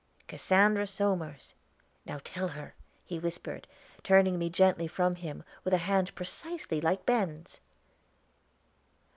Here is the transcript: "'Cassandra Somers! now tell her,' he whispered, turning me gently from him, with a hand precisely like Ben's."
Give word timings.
"'Cassandra 0.27 0.87
Somers! 0.87 1.53
now 2.07 2.19
tell 2.23 2.47
her,' 2.47 2.73
he 3.05 3.19
whispered, 3.19 3.67
turning 4.01 4.39
me 4.39 4.49
gently 4.49 4.87
from 4.87 5.13
him, 5.13 5.43
with 5.63 5.75
a 5.75 5.85
hand 5.85 6.15
precisely 6.15 6.81
like 6.81 7.05
Ben's." 7.05 7.59